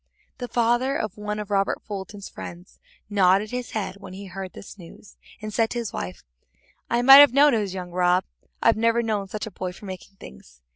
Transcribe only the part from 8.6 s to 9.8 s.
I've never known such a boy